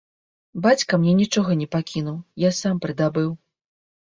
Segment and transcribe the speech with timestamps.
[0.63, 2.17] Бацька мне нічога не пакінуў,
[2.47, 3.29] я сам прыдабыў.